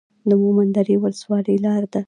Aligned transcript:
د 0.29 0.31
مومند 0.41 0.71
درې 0.77 0.95
ولسوالۍ 1.01 1.55
لاره 1.65 1.87
ده 1.93 1.99